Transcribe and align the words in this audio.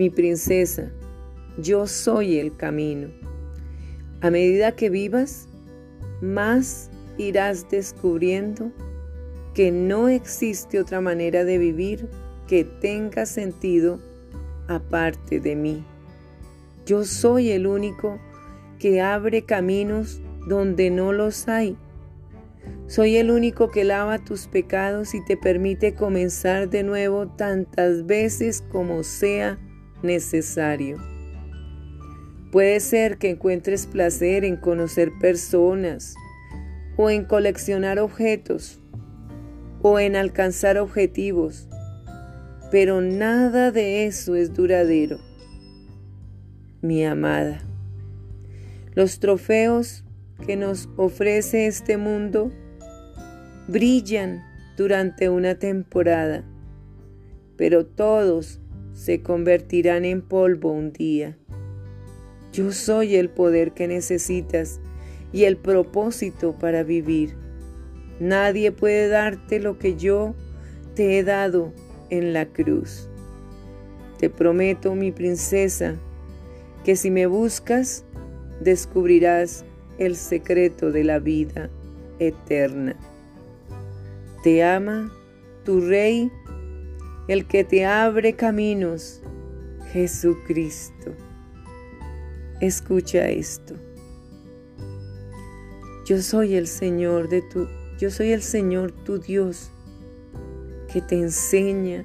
Mi 0.00 0.08
princesa, 0.08 0.90
yo 1.58 1.86
soy 1.86 2.38
el 2.38 2.56
camino. 2.56 3.08
A 4.22 4.30
medida 4.30 4.72
que 4.72 4.88
vivas, 4.88 5.46
más 6.22 6.90
irás 7.18 7.68
descubriendo 7.68 8.72
que 9.52 9.70
no 9.70 10.08
existe 10.08 10.80
otra 10.80 11.02
manera 11.02 11.44
de 11.44 11.58
vivir 11.58 12.08
que 12.48 12.64
tenga 12.64 13.26
sentido 13.26 14.00
aparte 14.68 15.38
de 15.38 15.54
mí. 15.54 15.84
Yo 16.86 17.04
soy 17.04 17.50
el 17.50 17.66
único 17.66 18.18
que 18.78 19.02
abre 19.02 19.42
caminos 19.42 20.22
donde 20.48 20.88
no 20.88 21.12
los 21.12 21.46
hay. 21.46 21.76
Soy 22.86 23.16
el 23.16 23.30
único 23.30 23.70
que 23.70 23.84
lava 23.84 24.18
tus 24.18 24.46
pecados 24.46 25.14
y 25.14 25.22
te 25.22 25.36
permite 25.36 25.92
comenzar 25.92 26.70
de 26.70 26.84
nuevo 26.84 27.26
tantas 27.28 28.06
veces 28.06 28.64
como 28.72 29.02
sea 29.02 29.58
necesario. 30.02 30.98
Puede 32.52 32.80
ser 32.80 33.18
que 33.18 33.30
encuentres 33.30 33.86
placer 33.86 34.44
en 34.44 34.56
conocer 34.56 35.12
personas 35.20 36.14
o 36.96 37.08
en 37.10 37.24
coleccionar 37.24 37.98
objetos 37.98 38.80
o 39.82 39.98
en 39.98 40.16
alcanzar 40.16 40.76
objetivos, 40.78 41.68
pero 42.70 43.00
nada 43.00 43.70
de 43.70 44.06
eso 44.06 44.34
es 44.34 44.52
duradero. 44.52 45.18
Mi 46.82 47.04
amada, 47.04 47.60
los 48.94 49.20
trofeos 49.20 50.04
que 50.46 50.56
nos 50.56 50.88
ofrece 50.96 51.66
este 51.66 51.96
mundo 51.96 52.50
brillan 53.68 54.42
durante 54.76 55.28
una 55.28 55.54
temporada, 55.54 56.44
pero 57.56 57.86
todos 57.86 58.59
se 59.00 59.22
convertirán 59.22 60.04
en 60.04 60.20
polvo 60.20 60.72
un 60.72 60.92
día. 60.92 61.34
Yo 62.52 62.70
soy 62.70 63.16
el 63.16 63.30
poder 63.30 63.72
que 63.72 63.88
necesitas 63.88 64.78
y 65.32 65.44
el 65.44 65.56
propósito 65.56 66.58
para 66.58 66.82
vivir. 66.82 67.34
Nadie 68.18 68.72
puede 68.72 69.08
darte 69.08 69.58
lo 69.58 69.78
que 69.78 69.96
yo 69.96 70.34
te 70.94 71.18
he 71.18 71.24
dado 71.24 71.72
en 72.10 72.34
la 72.34 72.44
cruz. 72.44 73.08
Te 74.18 74.28
prometo, 74.28 74.94
mi 74.94 75.12
princesa, 75.12 75.94
que 76.84 76.94
si 76.94 77.10
me 77.10 77.24
buscas, 77.24 78.04
descubrirás 78.60 79.64
el 79.96 80.14
secreto 80.14 80.92
de 80.92 81.04
la 81.04 81.20
vida 81.20 81.70
eterna. 82.18 82.96
Te 84.42 84.62
ama 84.62 85.10
tu 85.64 85.80
Rey, 85.80 86.30
el 87.30 87.46
que 87.46 87.62
te 87.62 87.86
abre 87.86 88.32
caminos, 88.32 89.22
Jesucristo. 89.92 91.12
Escucha 92.60 93.28
esto. 93.28 93.76
Yo 96.04 96.20
soy 96.22 96.56
el 96.56 96.66
Señor 96.66 97.28
de 97.28 97.42
tu, 97.42 97.68
yo 98.00 98.10
soy 98.10 98.32
el 98.32 98.42
Señor 98.42 98.90
tu 98.90 99.20
Dios, 99.20 99.70
que 100.92 101.00
te 101.00 101.20
enseña 101.20 102.04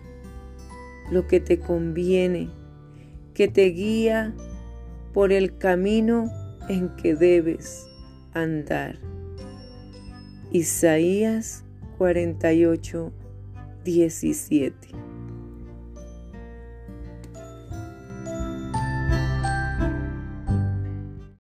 lo 1.10 1.26
que 1.26 1.40
te 1.40 1.58
conviene, 1.58 2.52
que 3.34 3.48
te 3.48 3.66
guía 3.72 4.32
por 5.12 5.32
el 5.32 5.58
camino 5.58 6.30
en 6.70 6.96
que 6.98 7.16
debes 7.16 7.88
andar. 8.34 9.00
Isaías 10.52 11.64
48, 11.98 13.12
17. 13.84 15.15